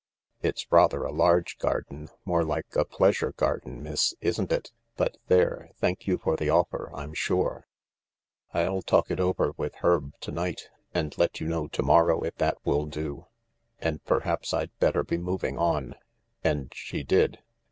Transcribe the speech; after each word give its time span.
"It's 0.41 0.65
rather 0.71 1.03
a 1.03 1.11
large 1.13 1.59
garden— 1.59 2.09
more 2.25 2.43
like 2.43 2.75
a 2.75 2.85
pleasure 2.85 3.33
garden, 3.33 3.83
miss, 3.83 4.15
isn't 4.19 4.51
it? 4.51 4.71
But 4.97 5.17
there, 5.27 5.69
thank 5.77 6.07
you 6.07 6.17
for 6.17 6.35
the 6.35 6.49
offer, 6.49 6.89
I'm 6.91 7.13
sure. 7.13 7.67
I'll 8.51 8.81
talk 8.81 9.11
it 9.11 9.19
over 9.19 9.53
with 9.57 9.75
Herb 9.83 10.13
to 10.21 10.31
night 10.31 10.69
and 10.91 11.15
let 11.19 11.39
you 11.39 11.47
know 11.47 11.67
to 11.67 11.83
morrow, 11.83 12.21
if 12.23 12.33
that 12.37 12.57
will 12.65 12.87
do. 12.87 13.27
And 13.77 14.03
perhaps 14.03 14.55
I'd 14.55 14.75
better 14.79 15.03
be 15.03 15.19
moving 15.19 15.59
on." 15.59 15.93
And 16.43 16.73
she 16.73 17.03
did. 17.03 17.43